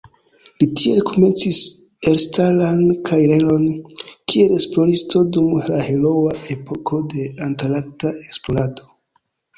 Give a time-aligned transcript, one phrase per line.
[0.61, 1.57] Li tiel komencis
[2.11, 3.67] elstaran karieron
[4.33, 8.91] kiel esploristo dum la heroa epoko de antarkta esplorado.